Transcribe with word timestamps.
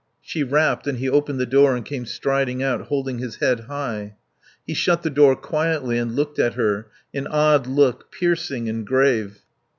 She 0.19 0.41
rapped 0.41 0.87
and 0.87 0.97
he 0.97 1.07
opened 1.07 1.39
the 1.39 1.45
door 1.45 1.75
and 1.75 1.85
came 1.85 2.07
striding 2.07 2.63
out, 2.63 2.87
holding 2.87 3.19
his 3.19 3.35
head 3.35 3.65
high. 3.67 4.15
He 4.65 4.73
shut 4.73 5.03
the 5.03 5.11
door 5.11 5.35
quietly 5.35 5.99
and 5.99 6.15
looked 6.15 6.39
at 6.39 6.55
her, 6.55 6.87
an 7.13 7.27
odd 7.27 7.67
look, 7.67 8.11
piercing 8.11 8.67
and 8.67 8.83
grave. 8.83 9.43